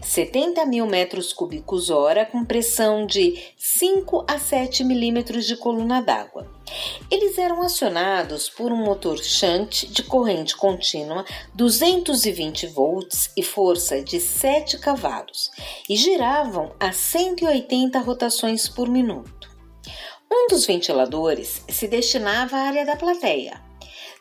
70 0.00 0.64
mil 0.64 0.86
metros 0.86 1.34
cúbicos 1.34 1.90
hora 1.90 2.24
com 2.24 2.42
pressão 2.42 3.04
de 3.04 3.38
5 3.58 4.24
a 4.26 4.38
7 4.38 4.82
milímetros 4.82 5.44
de 5.44 5.56
coluna 5.56 6.00
d'água. 6.00 6.50
Eles 7.10 7.36
eram 7.36 7.60
acionados 7.60 8.48
por 8.48 8.72
um 8.72 8.82
motor 8.82 9.18
shunt 9.18 9.84
de 9.90 10.02
corrente 10.02 10.56
contínua 10.56 11.22
220 11.54 12.66
volts 12.68 13.30
e 13.36 13.42
força 13.42 14.02
de 14.02 14.18
7 14.18 14.78
cavalos 14.78 15.50
e 15.86 15.96
giravam 15.96 16.72
a 16.80 16.92
180 16.92 17.98
rotações 17.98 18.70
por 18.70 18.88
minuto. 18.88 19.41
Um 20.34 20.46
dos 20.46 20.64
ventiladores 20.64 21.62
se 21.68 21.86
destinava 21.86 22.56
à 22.56 22.60
área 22.60 22.86
da 22.86 22.96
plateia. 22.96 23.60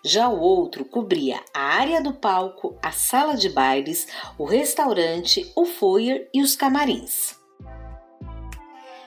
Já 0.04 0.28
o 0.28 0.42
outro 0.42 0.84
cobria 0.84 1.40
a 1.54 1.62
área 1.62 2.02
do 2.02 2.12
palco, 2.12 2.78
a 2.84 2.92
sala 2.92 3.38
de 3.38 3.48
bailes, 3.48 4.10
o 4.38 4.44
restaurante, 4.44 5.50
o 5.56 5.64
foyer 5.64 6.30
e 6.34 6.42
os 6.42 6.54
camarins. 6.54 7.40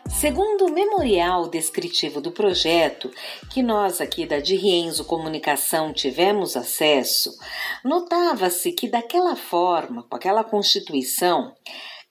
Segundo 0.08 0.64
o 0.64 0.72
memorial 0.72 1.46
descritivo 1.46 2.22
do 2.22 2.32
projeto, 2.32 3.10
que 3.52 3.62
nós 3.62 4.00
aqui 4.00 4.24
da 4.24 4.40
de 4.40 4.56
Rienzo 4.56 5.04
Comunicação 5.04 5.92
tivemos 5.92 6.56
acesso, 6.56 7.36
notava-se 7.84 8.72
que 8.72 8.88
daquela 8.88 9.36
forma, 9.36 10.04
com 10.04 10.16
aquela 10.16 10.42
constituição, 10.42 11.54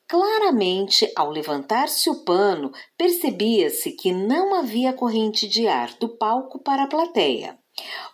Claramente, 0.07 1.12
ao 1.15 1.31
levantar-se 1.31 2.10
o 2.10 2.24
pano, 2.24 2.72
percebia-se 2.98 3.91
que 3.93 4.12
não 4.12 4.53
havia 4.53 4.93
corrente 4.93 5.48
de 5.48 5.67
ar 5.67 5.93
do 6.00 6.10
palco 6.17 6.60
para 6.60 6.83
a 6.83 6.88
plateia. 6.88 7.57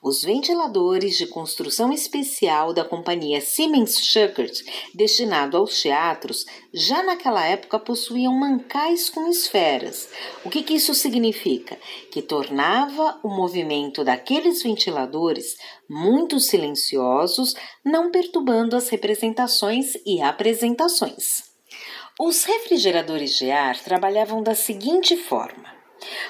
Os 0.02 0.22
ventiladores 0.22 1.18
de 1.18 1.28
construção 1.28 1.92
especial 1.92 2.74
da 2.74 2.86
companhia 2.86 3.42
Siemens 3.42 3.98
Schuckert, 4.00 4.64
destinado 4.96 5.58
aos 5.58 5.82
teatros, 5.82 6.46
já 6.74 7.04
naquela 7.04 7.46
época 7.46 7.78
possuíam 7.78 8.34
mancais 8.34 9.10
com 9.10 9.28
esferas. 9.28 10.08
O 10.46 10.50
que, 10.50 10.64
que 10.64 10.76
isso 10.76 10.94
significa? 10.94 11.78
Que 12.10 12.22
tornava 12.22 13.20
o 13.22 13.28
movimento 13.28 14.02
daqueles 14.02 14.64
ventiladores 14.64 15.58
muito 15.90 16.40
silenciosos, 16.40 17.54
não 17.84 18.12
perturbando 18.12 18.78
as 18.78 18.88
representações 18.88 19.96
e 20.06 20.22
apresentações. 20.22 21.49
Os 22.22 22.44
refrigeradores 22.44 23.38
de 23.38 23.50
ar 23.50 23.80
trabalhavam 23.80 24.44
da 24.44 24.54
seguinte 24.54 25.16
forma: 25.16 25.74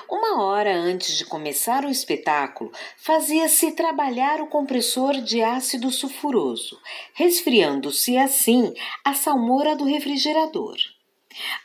uma 0.08 0.44
hora 0.44 0.72
antes 0.72 1.18
de 1.18 1.26
começar 1.26 1.84
o 1.84 1.90
espetáculo, 1.90 2.72
fazia-se 2.96 3.72
trabalhar 3.72 4.40
o 4.40 4.46
compressor 4.46 5.20
de 5.20 5.42
ácido 5.42 5.90
sulfuroso, 5.90 6.80
resfriando-se 7.16 8.18
assim 8.18 8.72
a 9.04 9.16
salmoura 9.16 9.76
do 9.76 9.84
refrigerador. 9.84 10.78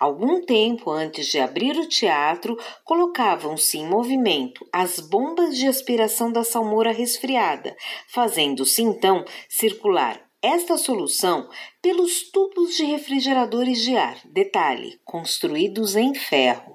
Algum 0.01 0.41
tempo 0.41 0.91
antes 0.91 1.27
de 1.27 1.39
abrir 1.39 1.77
o 1.77 1.87
teatro, 1.87 2.59
colocavam-se 2.83 3.77
em 3.77 3.87
movimento 3.87 4.67
as 4.73 5.01
bombas 5.01 5.55
de 5.55 5.67
aspiração 5.67 6.33
da 6.33 6.43
salmoura 6.43 6.93
resfriada, 6.93 7.77
fazendo-se 8.09 8.81
então 8.81 9.23
circular 9.51 10.24
esta 10.45 10.77
solução 10.77 11.49
pelos 11.81 12.31
tubos 12.31 12.77
de 12.77 12.85
refrigeradores 12.85 13.79
de 13.79 13.97
ar, 13.97 14.21
detalhe, 14.27 15.01
construídos 15.03 15.97
em 15.97 16.15
ferro. 16.15 16.75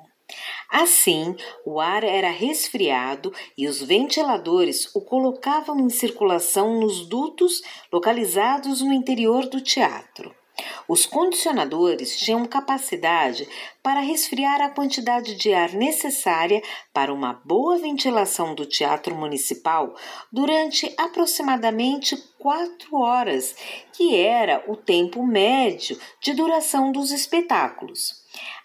Assim, 0.72 1.36
o 1.64 1.80
ar 1.80 2.04
era 2.04 2.32
resfriado 2.32 3.32
e 3.56 3.68
os 3.68 3.82
ventiladores 3.82 4.90
o 4.96 5.02
colocavam 5.02 5.80
em 5.80 5.90
circulação 5.90 6.80
nos 6.80 7.08
dutos 7.08 7.62
localizados 7.94 8.82
no 8.82 8.92
interior 8.92 9.48
do 9.48 9.62
teatro. 9.62 10.39
Os 10.88 11.06
condicionadores 11.06 12.18
tinham 12.18 12.46
capacidade 12.46 13.48
para 13.82 14.00
resfriar 14.00 14.62
a 14.62 14.70
quantidade 14.70 15.36
de 15.36 15.54
ar 15.54 15.74
necessária 15.74 16.62
para 16.94 17.14
uma 17.14 17.34
boa 17.46 17.78
ventilação 17.78 18.56
do 18.56 18.66
teatro 18.66 19.16
municipal 19.16 19.96
durante 20.32 20.94
aproximadamente 20.98 22.18
quatro 22.38 22.98
horas, 22.98 23.56
que 23.94 24.16
era 24.16 24.64
o 24.68 24.76
tempo 24.76 25.26
médio 25.26 26.00
de 26.22 26.34
duração 26.34 26.92
dos 26.92 27.12
espetáculos. 27.12 28.20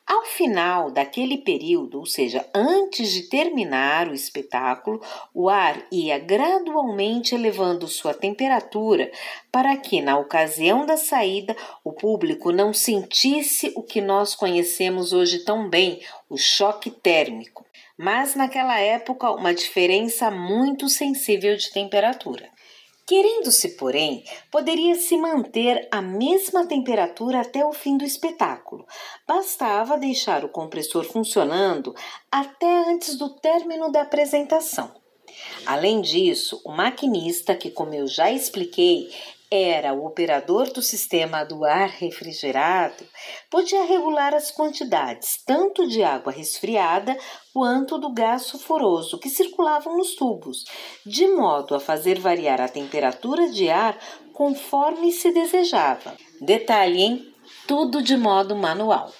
Ao 0.07 0.23
final 0.27 0.91
daquele 0.91 1.39
período, 1.39 1.99
ou 1.99 2.05
seja, 2.05 2.47
antes 2.55 3.11
de 3.11 3.23
terminar 3.23 4.07
o 4.07 4.15
espetáculo, 4.15 5.01
o 5.33 5.49
ar 5.49 5.87
ia 5.91 6.19
gradualmente 6.19 7.35
elevando 7.35 7.89
sua 7.89 8.13
temperatura 8.13 9.11
para 9.51 9.75
que, 9.79 10.03
na 10.03 10.19
ocasião 10.19 10.85
da 10.85 10.99
saída, 10.99 11.57
o 11.83 11.91
público 11.91 12.53
não 12.53 12.75
sentisse 12.75 13.73
o 13.75 13.83
que 13.83 14.03
nós 14.03 14.35
conhecemos 14.35 15.15
hoje 15.15 15.39
tão 15.39 15.71
bem, 15.71 16.03
o 16.29 16.37
choque 16.37 16.91
térmico, 16.91 17.65
mas 17.97 18.35
naquela 18.35 18.79
época 18.79 19.31
uma 19.31 19.55
diferença 19.55 20.31
muito 20.31 20.87
sensível 20.87 21.57
de 21.57 21.73
temperatura. 21.73 22.54
Querendo-se, 23.07 23.77
porém, 23.77 24.25
poderia-se 24.51 25.15
manter 25.19 25.87
a 25.91 26.01
mesma 26.01 26.67
temperatura 26.67 27.43
até 27.43 27.65
o 27.65 27.73
fim 27.73 27.99
do 27.99 28.05
espetáculo. 28.05 28.87
Bastava 29.29 29.99
deixar 29.99 30.43
o 30.43 30.49
compressor 30.49 31.05
funcionando 31.05 31.95
até 32.33 32.89
antes 32.89 33.17
do 33.17 33.29
término 33.29 33.93
da 33.93 34.03
apresentação. 34.03 34.91
Além 35.67 36.01
disso, 36.01 36.63
o 36.65 36.73
maquinista, 36.73 37.55
que, 37.55 37.71
como 37.71 37.93
eu 37.93 38.07
já 38.07 38.31
expliquei, 38.31 39.11
era 39.55 39.93
o 39.93 40.05
operador 40.05 40.73
do 40.73 40.83
sistema 40.83 41.45
do 41.45 41.65
ar 41.65 41.89
refrigerado, 41.89 43.05
podia 43.49 43.85
regular 43.85 44.35
as 44.35 44.51
quantidades 44.51 45.43
tanto 45.47 45.87
de 45.87 46.03
água 46.03 46.33
resfriada 46.33 47.17
quanto 47.53 47.99
do 47.99 48.13
gás 48.13 48.43
sulfuroso 48.43 49.19
que 49.19 49.31
circulavam 49.31 49.97
nos 49.97 50.17
tubos, 50.17 50.65
de 51.07 51.29
modo 51.29 51.75
a 51.75 51.81
fazer 51.81 52.19
variar 52.19 52.61
a 52.61 52.69
temperatura 52.69 53.49
de 53.49 53.71
ar 53.71 53.97
conforme 54.33 55.13
se 55.13 55.31
desejava. 55.31 56.17
Detalhe, 56.41 57.03
hein? 57.03 57.35
Tudo 57.67 58.03
de 58.03 58.17
modo 58.17 58.57
manual. 58.57 59.13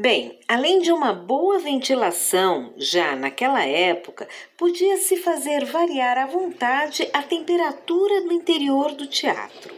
Bem, 0.00 0.38
além 0.46 0.78
de 0.78 0.92
uma 0.92 1.12
boa 1.12 1.58
ventilação, 1.58 2.72
já 2.76 3.16
naquela 3.16 3.64
época, 3.64 4.28
podia-se 4.56 5.16
fazer 5.16 5.64
variar 5.64 6.16
à 6.16 6.24
vontade 6.24 7.08
a 7.12 7.20
temperatura 7.20 8.20
no 8.20 8.30
interior 8.30 8.92
do 8.92 9.08
teatro. 9.08 9.74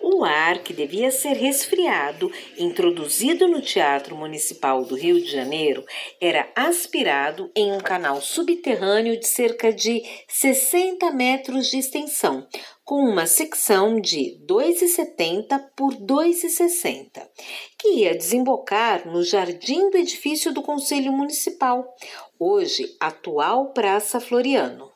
O 0.00 0.24
ar 0.24 0.60
que 0.60 0.72
devia 0.72 1.10
ser 1.10 1.34
resfriado, 1.34 2.32
introduzido 2.56 3.46
no 3.46 3.60
Teatro 3.60 4.16
Municipal 4.16 4.82
do 4.82 4.94
Rio 4.94 5.20
de 5.20 5.30
Janeiro, 5.30 5.84
era 6.18 6.50
aspirado 6.56 7.50
em 7.54 7.70
um 7.70 7.80
canal 7.80 8.22
subterrâneo 8.22 9.20
de 9.20 9.28
cerca 9.28 9.70
de 9.70 10.02
60 10.26 11.10
metros 11.10 11.66
de 11.66 11.76
extensão, 11.76 12.48
com 12.90 13.04
uma 13.04 13.24
secção 13.24 14.00
de 14.00 14.36
2,70 14.48 15.64
por 15.76 15.94
2,60, 15.94 17.24
que 17.78 18.00
ia 18.00 18.16
desembocar 18.16 19.06
no 19.06 19.22
jardim 19.22 19.90
do 19.90 19.96
edifício 19.96 20.52
do 20.52 20.60
Conselho 20.60 21.12
Municipal, 21.12 21.86
hoje 22.36 22.96
atual 22.98 23.72
Praça 23.72 24.18
Floriano. 24.18 24.90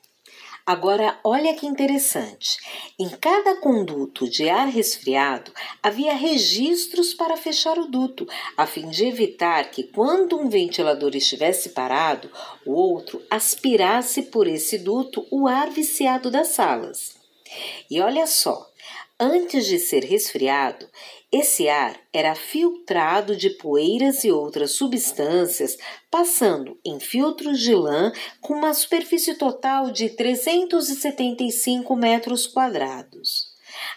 Agora, 0.66 1.20
olha 1.22 1.54
que 1.54 1.68
interessante. 1.68 2.56
Em 2.98 3.08
cada 3.10 3.60
conduto 3.60 4.28
de 4.28 4.48
ar 4.48 4.66
resfriado 4.66 5.52
havia 5.80 6.14
registros 6.14 7.14
para 7.14 7.36
fechar 7.36 7.78
o 7.78 7.86
duto, 7.86 8.26
a 8.56 8.66
fim 8.66 8.88
de 8.88 9.06
evitar 9.06 9.70
que, 9.70 9.84
quando 9.84 10.36
um 10.36 10.48
ventilador 10.48 11.14
estivesse 11.14 11.68
parado, 11.68 12.28
o 12.66 12.72
outro 12.72 13.22
aspirasse 13.30 14.22
por 14.22 14.48
esse 14.48 14.78
duto 14.78 15.24
o 15.30 15.46
ar 15.46 15.70
viciado 15.70 16.28
das 16.28 16.48
salas. 16.48 17.22
E 17.90 18.00
olha 18.00 18.26
só, 18.26 18.70
antes 19.18 19.66
de 19.66 19.78
ser 19.78 20.04
resfriado, 20.04 20.88
esse 21.32 21.68
ar 21.68 21.98
era 22.12 22.34
filtrado 22.36 23.36
de 23.36 23.50
poeiras 23.50 24.22
e 24.22 24.30
outras 24.30 24.76
substâncias, 24.76 25.76
passando 26.08 26.78
em 26.84 27.00
filtros 27.00 27.58
de 27.58 27.74
lã 27.74 28.12
com 28.40 28.54
uma 28.54 28.72
superfície 28.72 29.34
total 29.34 29.90
de 29.90 30.10
375 30.10 31.96
metros 31.96 32.46
quadrados. 32.46 33.43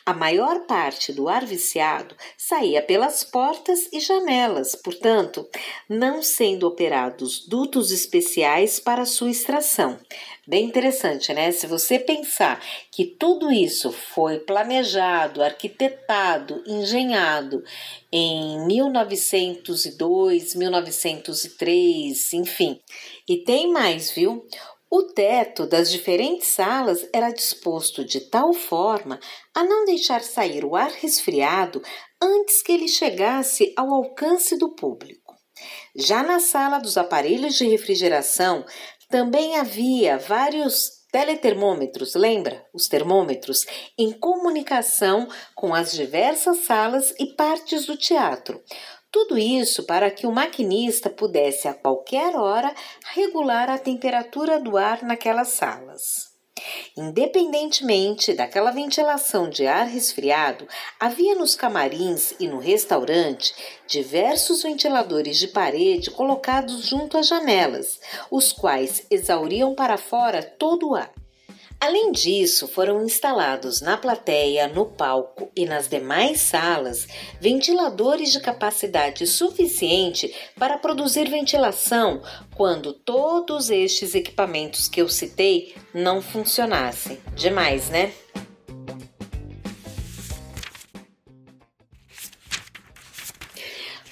A 0.07 0.13
maior 0.13 0.61
parte 0.61 1.11
do 1.11 1.27
ar 1.27 1.45
viciado 1.45 2.15
saía 2.37 2.81
pelas 2.81 3.25
portas 3.25 3.89
e 3.91 3.99
janelas, 3.99 4.73
portanto, 4.73 5.45
não 5.89 6.23
sendo 6.23 6.65
operados 6.65 7.45
dutos 7.45 7.91
especiais 7.91 8.79
para 8.79 9.05
sua 9.05 9.29
extração. 9.29 9.99
Bem 10.47 10.63
interessante, 10.63 11.33
né? 11.33 11.51
Se 11.51 11.67
você 11.67 11.99
pensar 11.99 12.63
que 12.89 13.03
tudo 13.03 13.51
isso 13.51 13.91
foi 13.91 14.39
planejado, 14.39 15.43
arquitetado, 15.43 16.63
engenhado 16.65 17.61
em 18.09 18.65
1902, 18.65 20.55
1903, 20.55 22.31
enfim. 22.31 22.79
E 23.27 23.39
tem 23.39 23.69
mais, 23.69 24.09
viu? 24.11 24.47
O 24.89 25.03
teto 25.03 25.67
das 25.67 25.91
diferentes 25.91 26.47
salas 26.47 27.07
era 27.13 27.29
disposto 27.29 28.05
de 28.05 28.21
tal 28.21 28.53
forma 28.53 29.19
a 29.53 29.63
não 29.63 29.83
deixar 29.83 30.23
sair 30.23 30.63
o 30.63 30.77
ar 30.77 30.91
resfriado 30.91 31.81
antes 32.21 32.61
que 32.61 32.71
ele 32.71 32.87
chegasse 32.87 33.73
ao 33.75 33.93
alcance 33.93 34.57
do 34.57 34.73
público. 34.73 35.35
Já 35.93 36.23
na 36.23 36.39
sala 36.39 36.77
dos 36.79 36.97
aparelhos 36.97 37.55
de 37.55 37.67
refrigeração 37.67 38.65
também 39.09 39.57
havia 39.57 40.17
vários 40.17 40.97
teletermômetros, 41.11 42.15
lembra? 42.15 42.65
Os 42.73 42.87
termômetros 42.87 43.65
em 43.97 44.11
comunicação 44.11 45.27
com 45.55 45.73
as 45.73 45.91
diversas 45.91 46.59
salas 46.59 47.13
e 47.19 47.33
partes 47.35 47.85
do 47.85 47.97
teatro. 47.97 48.61
Tudo 49.11 49.37
isso 49.37 49.83
para 49.83 50.11
que 50.11 50.27
o 50.27 50.31
maquinista 50.31 51.09
pudesse 51.09 51.67
a 51.67 51.73
qualquer 51.73 52.35
hora 52.35 52.73
regular 53.13 53.69
a 53.69 53.77
temperatura 53.77 54.59
do 54.59 54.77
ar 54.77 55.01
naquelas 55.03 55.49
salas. 55.49 56.37
Independentemente 56.97 58.33
daquela 58.33 58.71
ventilação 58.71 59.49
de 59.49 59.67
ar 59.67 59.85
resfriado, 59.85 60.67
havia 60.99 61.35
nos 61.35 61.55
camarins 61.55 62.33
e 62.39 62.47
no 62.47 62.59
restaurante 62.59 63.53
diversos 63.87 64.63
ventiladores 64.63 65.37
de 65.37 65.47
parede 65.47 66.11
colocados 66.11 66.85
junto 66.85 67.17
às 67.17 67.27
janelas, 67.27 67.99
os 68.31 68.51
quais 68.51 69.05
exauriam 69.09 69.75
para 69.75 69.97
fora 69.97 70.43
todo 70.43 70.89
o 70.89 70.95
ar. 70.95 71.11
Além 71.79 72.11
disso, 72.11 72.67
foram 72.67 73.03
instalados 73.03 73.81
na 73.81 73.95
plateia, 73.95 74.67
no 74.67 74.85
palco 74.85 75.51
e 75.55 75.63
nas 75.63 75.87
demais 75.87 76.41
salas 76.41 77.07
ventiladores 77.39 78.31
de 78.31 78.39
capacidade 78.39 79.27
suficiente 79.27 80.33
para 80.57 80.79
produzir 80.79 81.29
ventilação 81.29 82.21
quando 82.55 82.93
todos 82.93 83.69
estes 83.69 84.15
equipamentos 84.15 84.87
que 84.89 85.01
eu 85.01 85.07
citei 85.07 85.75
não 85.93 86.19
funcionassem. 86.19 87.19
Demais, 87.35 87.89
né? 87.89 88.11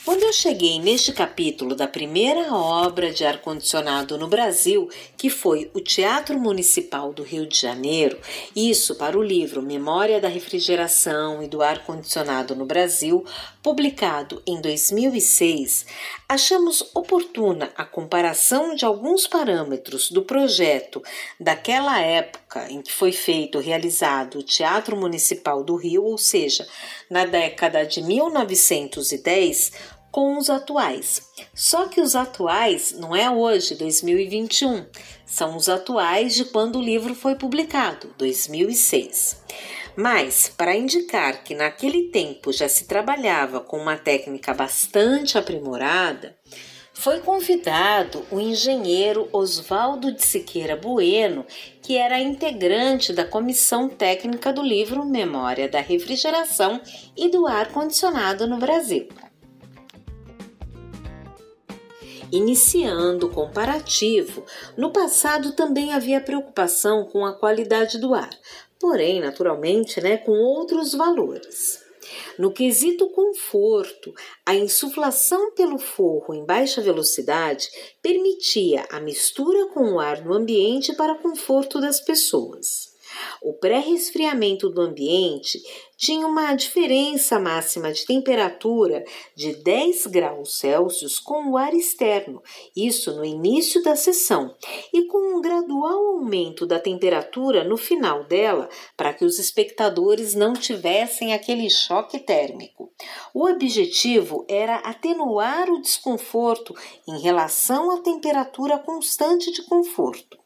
Quando 0.06 0.22
eu 0.22 0.32
cheguei 0.32 0.80
neste 0.80 1.12
capítulo 1.12 1.74
da 1.74 1.88
primeira 1.88 2.54
obra 2.54 3.12
de 3.12 3.26
ar-condicionado 3.26 4.20
no 4.20 4.28
Brasil, 4.28 4.88
que 5.18 5.32
foi 5.32 5.72
o 5.74 5.82
Teatro 5.82 6.40
Municipal 6.40 7.12
do 7.12 7.24
Rio 7.24 7.48
de 7.48 7.60
Janeiro, 7.60 8.20
isso 8.56 8.94
para 8.94 9.18
o 9.18 9.24
livro 9.24 9.64
Memória 9.64 10.22
da 10.22 10.28
Refrigeração 10.28 11.42
e 11.42 11.48
do 11.48 11.60
Ar-Condicionado 11.60 12.56
no 12.56 12.68
Brasil, 12.68 13.26
publicado 13.64 14.44
em 14.46 14.62
2006, 14.62 15.88
achamos 16.30 16.88
oportuna 16.94 17.72
a 17.76 17.84
comparação 17.84 18.76
de 18.76 18.86
alguns 18.86 19.26
parâmetros 19.26 20.12
do 20.12 20.22
projeto 20.22 21.02
daquela 21.40 22.00
época 22.00 22.72
em 22.72 22.80
que 22.80 22.92
foi 22.92 23.12
feito, 23.12 23.58
realizado 23.58 24.38
o 24.38 24.44
Teatro 24.44 24.96
Municipal 24.96 25.64
do 25.64 25.76
Rio, 25.76 26.04
ou 26.04 26.16
seja, 26.16 26.68
na 27.10 27.26
década 27.26 27.84
de 27.84 28.04
1910 28.04 29.95
com 30.16 30.38
os 30.38 30.50
atuais. 30.50 31.30
Só 31.54 31.90
que 31.90 32.00
os 32.00 32.16
atuais 32.16 32.94
não 32.98 33.14
é 33.14 33.30
hoje, 33.30 33.76
2021, 33.76 34.86
são 35.26 35.58
os 35.58 35.68
atuais 35.68 36.34
de 36.34 36.46
quando 36.46 36.80
o 36.80 36.82
livro 36.82 37.14
foi 37.14 37.36
publicado, 37.36 38.16
2006. 38.18 39.44
Mas, 39.94 40.48
para 40.56 40.74
indicar 40.74 41.44
que 41.44 41.54
naquele 41.54 42.04
tempo 42.12 42.54
já 42.54 42.70
se 42.70 42.86
trabalhava 42.86 43.60
com 43.60 43.78
uma 43.78 43.98
técnica 43.98 44.54
bastante 44.54 45.38
aprimorada, 45.38 46.38
foi 46.94 47.20
convidado 47.20 48.26
o 48.32 48.40
engenheiro 48.40 49.28
Oswaldo 49.34 50.14
de 50.14 50.24
Siqueira 50.24 50.78
Bueno, 50.78 51.46
que 51.82 51.98
era 51.98 52.22
integrante 52.22 53.12
da 53.12 53.26
comissão 53.26 53.90
técnica 53.90 54.54
do 54.54 54.62
livro 54.62 55.04
Memória 55.06 55.68
da 55.68 55.82
Refrigeração 55.82 56.80
e 57.18 57.28
do 57.28 57.46
Ar 57.46 57.68
Condicionado 57.74 58.48
no 58.48 58.58
Brasil. 58.58 59.10
Iniciando 62.32 63.28
o 63.28 63.30
comparativo, 63.30 64.44
no 64.76 64.92
passado 64.92 65.54
também 65.54 65.94
havia 65.94 66.20
preocupação 66.20 67.06
com 67.06 67.26
a 67.26 67.34
qualidade 67.34 68.00
do 68.00 68.14
ar, 68.14 68.30
porém, 68.80 69.20
naturalmente, 69.20 70.02
né, 70.02 70.18
com 70.18 70.32
outros 70.32 70.94
valores. 70.94 71.84
No 72.38 72.52
quesito 72.52 73.10
conforto, 73.10 74.14
a 74.46 74.56
insuflação 74.56 75.52
pelo 75.52 75.78
forro 75.78 76.34
em 76.34 76.46
baixa 76.46 76.82
velocidade 76.82 77.68
permitia 78.02 78.86
a 78.92 79.00
mistura 79.00 79.68
com 79.68 79.94
o 79.94 80.00
ar 80.00 80.24
no 80.24 80.34
ambiente 80.34 80.94
para 80.94 81.16
conforto 81.16 81.80
das 81.80 82.00
pessoas. 82.02 82.95
O 83.42 83.54
pré-resfriamento 83.54 84.70
do 84.70 84.82
ambiente 84.82 85.62
tinha 85.98 86.28
uma 86.28 86.54
diferença 86.54 87.40
máxima 87.40 87.92
de 87.92 88.06
temperatura 88.06 89.04
de 89.36 89.54
10 89.54 90.08
graus 90.08 90.58
Celsius 90.58 91.20
com 91.20 91.52
o 91.52 91.58
ar 91.58 91.74
externo, 91.74 92.42
isso 92.76 93.16
no 93.16 93.24
início 93.24 93.82
da 93.82 93.96
sessão, 93.96 94.56
e 94.94 95.08
com 95.08 95.38
um 95.38 95.42
gradual 95.42 96.06
aumento 96.08 96.66
da 96.66 96.80
temperatura 96.80 97.64
no 97.64 97.78
final 97.78 98.26
dela, 98.26 98.70
para 98.98 99.14
que 99.14 99.24
os 99.24 99.40
espectadores 99.40 100.36
não 100.36 100.54
tivessem 100.54 101.34
aquele 101.34 101.70
choque 101.70 102.20
térmico. 102.20 102.92
O 103.34 103.48
objetivo 103.48 104.46
era 104.50 104.78
atenuar 104.78 105.70
o 105.70 105.82
desconforto 105.82 106.74
em 107.08 107.20
relação 107.22 107.92
à 107.92 108.02
temperatura 108.02 108.78
constante 108.80 109.52
de 109.52 109.64
conforto. 109.64 110.45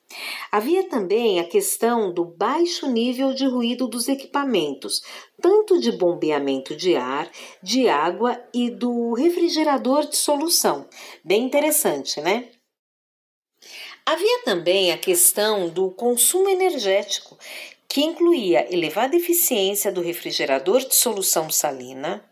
Havia 0.51 0.89
também 0.89 1.39
a 1.39 1.43
questão 1.43 2.11
do 2.11 2.25
baixo 2.25 2.87
nível 2.87 3.33
de 3.33 3.45
ruído 3.45 3.87
dos 3.87 4.07
equipamentos, 4.07 5.01
tanto 5.41 5.79
de 5.79 5.91
bombeamento 5.91 6.75
de 6.75 6.95
ar, 6.95 7.29
de 7.61 7.87
água 7.87 8.41
e 8.53 8.69
do 8.71 9.13
refrigerador 9.13 10.07
de 10.07 10.17
solução. 10.17 10.87
Bem 11.23 11.43
interessante, 11.43 12.19
né? 12.21 12.49
Havia 14.05 14.43
também 14.43 14.91
a 14.91 14.97
questão 14.97 15.69
do 15.69 15.91
consumo 15.91 16.49
energético, 16.49 17.37
que 17.87 18.01
incluía 18.01 18.71
elevada 18.73 19.15
eficiência 19.15 19.91
do 19.91 20.01
refrigerador 20.01 20.79
de 20.79 20.95
solução 20.95 21.49
salina, 21.49 22.23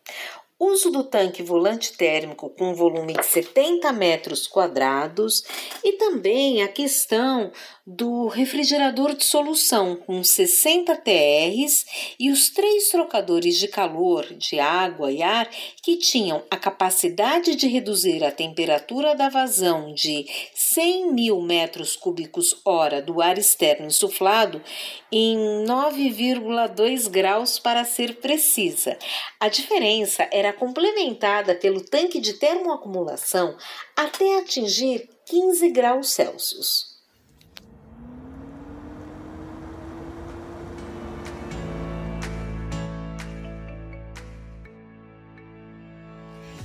uso 0.60 0.90
do 0.90 1.04
tanque 1.04 1.44
volante 1.44 1.94
térmico 1.94 2.50
com 2.50 2.74
volume 2.74 3.14
de 3.14 3.26
70 3.26 3.92
metros 3.94 4.48
quadrados 4.48 5.44
e 5.84 5.94
também 5.94 6.64
a 6.64 6.68
questão 6.68 7.52
do 7.86 8.28
refrigerador 8.28 9.16
de 9.16 9.24
solução 9.24 9.96
com 9.96 10.22
60 10.22 10.94
TRs 10.98 11.86
e 12.20 12.30
os 12.30 12.50
três 12.50 12.90
trocadores 12.90 13.58
de 13.58 13.68
calor 13.68 14.26
de 14.34 14.60
água 14.60 15.10
e 15.10 15.24
ar 15.24 15.50
que 15.82 15.96
tinham 15.96 16.44
a 16.52 16.58
capacidade 16.58 17.56
de 17.56 17.68
reduzir 17.68 18.26
a 18.26 18.32
temperatura 18.32 19.16
da 19.16 19.30
vazão 19.30 19.94
de 19.94 20.26
100 20.54 21.14
mil 21.14 21.42
metros 21.42 21.96
cúbicos 21.96 22.60
hora 22.66 23.02
do 23.02 23.22
ar 23.22 23.38
externo 23.38 23.86
insuflado 23.86 24.62
em 25.10 25.38
9,2 25.66 27.10
graus 27.10 27.58
para 27.58 27.86
ser 27.86 28.16
precisa. 28.16 28.98
A 29.40 29.48
diferença 29.48 30.28
era 30.32 30.47
complementada 30.54 31.56
pelo 31.56 31.82
tanque 31.82 32.20
de 32.20 32.34
termoacumulação 32.34 33.56
até 33.96 34.40
atingir 34.40 35.10
15 35.26 35.70
graus 35.70 36.10
Celsius. 36.10 36.98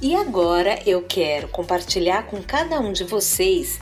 E 0.05 0.17
agora 0.17 0.83
eu 0.85 1.05
quero 1.05 1.47
compartilhar 1.47 2.27
com 2.27 2.43
cada 2.43 2.81
um 2.81 2.93
de 2.93 3.05
vocês 3.05 3.79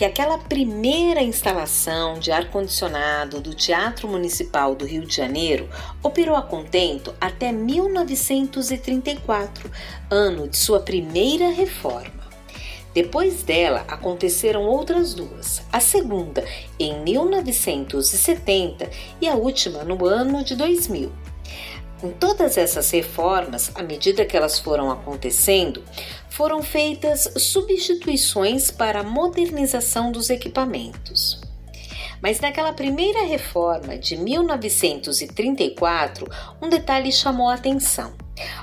que 0.00 0.04
aquela 0.06 0.38
primeira 0.38 1.22
instalação 1.22 2.18
de 2.18 2.32
ar-condicionado 2.32 3.38
do 3.38 3.54
Teatro 3.54 4.08
Municipal 4.08 4.74
do 4.74 4.86
Rio 4.86 5.04
de 5.04 5.14
Janeiro 5.14 5.68
operou 6.02 6.36
a 6.36 6.40
contento 6.40 7.14
até 7.20 7.52
1934, 7.52 9.70
ano 10.10 10.48
de 10.48 10.56
sua 10.56 10.80
primeira 10.80 11.50
reforma. 11.50 12.30
Depois 12.94 13.42
dela 13.42 13.84
aconteceram 13.88 14.64
outras 14.64 15.12
duas, 15.12 15.60
a 15.70 15.80
segunda 15.80 16.46
em 16.78 16.98
1970 17.00 18.88
e 19.20 19.28
a 19.28 19.34
última 19.34 19.84
no 19.84 20.06
ano 20.06 20.42
de 20.42 20.56
2000. 20.56 21.12
Em 22.02 22.12
todas 22.12 22.56
essas 22.56 22.90
reformas, 22.90 23.70
à 23.74 23.82
medida 23.82 24.24
que 24.24 24.34
elas 24.34 24.58
foram 24.58 24.90
acontecendo, 24.90 25.84
foram 26.30 26.62
feitas 26.62 27.30
substituições 27.36 28.70
para 28.70 29.00
a 29.00 29.04
modernização 29.04 30.10
dos 30.10 30.30
equipamentos. 30.30 31.38
Mas 32.22 32.40
naquela 32.40 32.72
primeira 32.72 33.26
reforma 33.26 33.98
de 33.98 34.16
1934, 34.16 36.26
um 36.62 36.70
detalhe 36.70 37.12
chamou 37.12 37.50
a 37.50 37.54
atenção. 37.54 38.14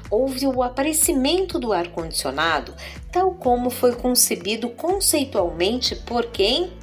Houve 0.09 0.47
o 0.47 0.63
aparecimento 0.63 1.59
do 1.59 1.71
ar-condicionado 1.71 2.73
tal 3.11 3.35
como 3.35 3.69
foi 3.69 3.93
concebido 3.93 4.69
conceitualmente 4.69 5.95
por 5.95 6.25
quem? 6.25 6.73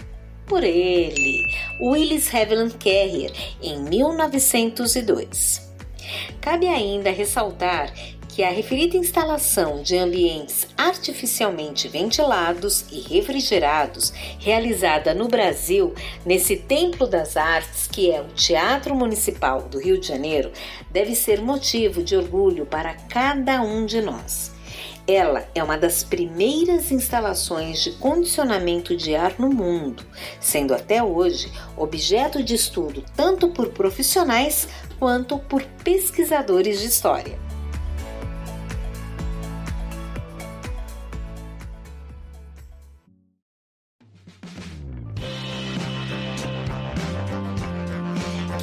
Por 0.46 0.62
ele, 0.62 1.42
Willis 1.80 2.32
Haviland 2.32 2.74
Carrier, 2.74 3.32
em 3.60 3.82
1902. 3.82 5.63
Cabe 6.40 6.68
ainda 6.68 7.10
ressaltar 7.10 7.92
que 8.34 8.42
a 8.42 8.50
referida 8.50 8.96
instalação 8.96 9.80
de 9.80 9.96
ambientes 9.96 10.66
artificialmente 10.76 11.86
ventilados 11.86 12.84
e 12.90 12.98
refrigerados, 13.00 14.12
realizada 14.40 15.14
no 15.14 15.28
Brasil, 15.28 15.94
nesse 16.26 16.56
Templo 16.56 17.06
das 17.06 17.36
Artes, 17.36 17.86
que 17.86 18.10
é 18.10 18.20
o 18.20 18.34
Teatro 18.34 18.92
Municipal 18.96 19.62
do 19.62 19.78
Rio 19.78 20.00
de 20.00 20.08
Janeiro, 20.08 20.50
deve 20.90 21.14
ser 21.14 21.40
motivo 21.40 22.02
de 22.02 22.16
orgulho 22.16 22.66
para 22.66 22.94
cada 22.94 23.62
um 23.62 23.86
de 23.86 24.02
nós. 24.02 24.52
Ela 25.06 25.46
é 25.54 25.62
uma 25.62 25.76
das 25.76 26.02
primeiras 26.02 26.90
instalações 26.90 27.82
de 27.82 27.92
condicionamento 27.92 28.96
de 28.96 29.14
ar 29.14 29.34
no 29.38 29.50
mundo, 29.50 30.02
sendo 30.40 30.74
até 30.74 31.02
hoje 31.02 31.52
objeto 31.76 32.42
de 32.42 32.54
estudo 32.54 33.04
tanto 33.14 33.48
por 33.48 33.68
profissionais 33.68 34.66
quanto 34.98 35.38
por 35.38 35.62
pesquisadores 35.82 36.80
de 36.80 36.86
história. 36.86 37.38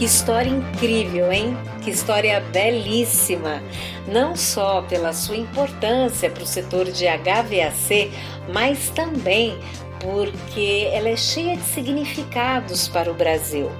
Que 0.01 0.05
história 0.05 0.49
incrível, 0.49 1.31
hein? 1.31 1.55
Que 1.83 1.91
história 1.91 2.39
belíssima! 2.39 3.61
Não 4.07 4.35
só 4.35 4.81
pela 4.81 5.13
sua 5.13 5.35
importância 5.37 6.27
para 6.27 6.41
o 6.41 6.47
setor 6.47 6.85
de 6.85 7.05
HVAC, 7.05 8.11
mas 8.51 8.89
também 8.89 9.59
porque 10.01 10.89
ela 10.91 11.09
é 11.09 11.15
cheia 11.15 11.55
de 11.55 11.63
significados 11.63 12.87
para 12.87 13.11
o 13.11 13.13
Brasil. 13.13 13.71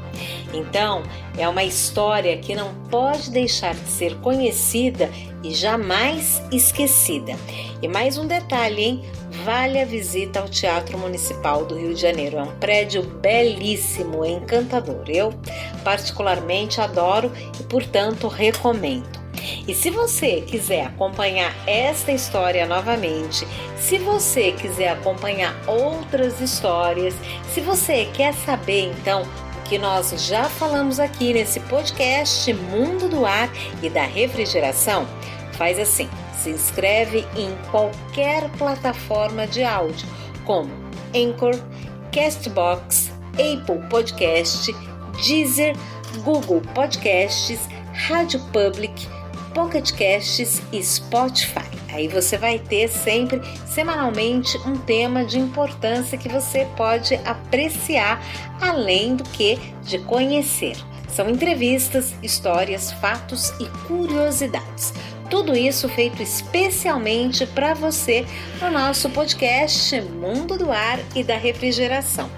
Então, 0.54 1.04
é 1.38 1.48
uma 1.48 1.64
história 1.64 2.38
que 2.38 2.54
não 2.56 2.74
pode 2.90 3.32
deixar 3.32 3.74
de 3.74 3.90
ser 3.90 4.16
conhecida 4.18 5.10
e 5.44 5.54
jamais 5.54 6.42
esquecida. 6.52 7.34
E 7.82 7.88
mais 7.88 8.18
um 8.18 8.28
detalhe, 8.28 8.84
hein? 8.84 9.06
Vale 9.44 9.80
a 9.80 9.86
visita 9.86 10.40
ao 10.40 10.50
Teatro 10.50 10.98
Municipal 10.98 11.66
do 11.66 11.76
Rio 11.76 11.94
de 11.94 12.02
Janeiro. 12.02 12.38
É 12.38 12.44
um 12.44 12.56
prédio 12.58 13.02
belíssimo, 13.02 14.24
encantador. 14.24 15.04
Eu, 15.08 15.34
particularmente, 15.84 16.80
adoro 16.80 17.32
e, 17.60 17.64
portanto, 17.64 18.28
recomendo. 18.28 19.21
E 19.68 19.74
se 19.74 19.90
você 19.90 20.42
quiser 20.42 20.86
acompanhar 20.86 21.54
esta 21.68 22.12
história 22.12 22.66
novamente, 22.66 23.48
se 23.78 23.98
você 23.98 24.52
quiser 24.52 24.90
acompanhar 24.90 25.56
outras 25.68 26.40
histórias, 26.40 27.14
se 27.54 27.62
você 27.62 28.06
quer 28.14 28.34
saber 28.34 28.92
então 28.92 29.24
o 29.24 29.70
que 29.70 29.78
nós 29.78 30.14
já 30.26 30.46
falamos 30.46 31.00
aqui 31.00 31.34
nesse 31.34 31.60
podcast 31.62 32.52
Mundo 32.54 33.10
do 33.10 33.26
Ar 33.26 33.50
e 33.82 33.90
da 33.90 34.04
Refrigeração, 34.04 35.08
faz 35.54 35.80
assim: 35.80 36.10
se 36.42 36.50
inscreve 36.50 37.26
em 37.36 37.56
qualquer 37.70 38.50
plataforma 38.58 39.48
de 39.48 39.64
áudio, 39.64 40.08
como 40.46 40.70
Anchor, 41.16 41.56
Castbox, 42.12 43.12
Apple 43.34 43.88
Podcast, 43.90 44.74
Deezer, 45.24 45.76
Google 46.24 46.62
Podcasts 46.74 47.70
Rádio 47.94 48.40
Public, 48.52 49.08
Pocket 49.54 49.92
Casts 49.92 50.62
e 50.72 50.84
Spotify. 50.84 51.70
Aí 51.94 52.08
você 52.08 52.38
vai 52.38 52.58
ter 52.58 52.88
sempre, 52.88 53.42
semanalmente, 53.66 54.58
um 54.60 54.78
tema 54.78 55.26
de 55.26 55.38
importância 55.38 56.18
que 56.18 56.30
você 56.30 56.66
pode 56.78 57.16
apreciar, 57.26 58.24
além 58.62 59.16
do 59.16 59.24
que 59.24 59.60
de 59.84 60.00
conhecer. 60.00 60.78
São 61.10 61.30
entrevistas, 61.30 62.16
histórias, 62.24 62.92
fatos 62.94 63.50
e 63.60 63.66
curiosidades. 63.88 64.94
Tudo 65.30 65.56
isso 65.56 65.88
feito 65.90 66.22
especialmente 66.22 67.46
para 67.46 67.74
você 67.74 68.26
no 68.62 68.70
nosso 68.70 69.10
podcast 69.10 70.00
Mundo 70.02 70.58
do 70.58 70.72
Ar 70.72 71.00
e 71.16 71.24
da 71.24 71.38
Refrigeração. 71.38 72.30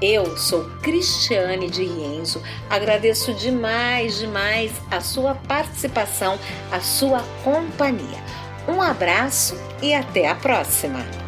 Eu 0.00 0.36
sou 0.36 0.64
Cristiane 0.82 1.70
de 1.70 1.84
Rienzo, 1.84 2.42
agradeço 2.68 3.32
demais, 3.32 4.18
demais 4.18 4.72
a 4.90 5.00
sua 5.00 5.34
participação, 5.34 6.38
a 6.70 6.80
sua 6.80 7.22
companhia. 7.42 8.22
Um 8.68 8.82
abraço 8.82 9.58
e 9.82 9.94
até 9.94 10.28
a 10.28 10.34
próxima! 10.34 11.25